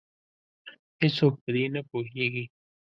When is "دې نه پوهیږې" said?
1.55-2.43